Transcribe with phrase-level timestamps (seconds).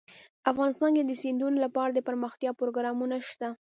[0.51, 3.49] افغانستان کې د سیندونه لپاره دپرمختیا پروګرامونه شته.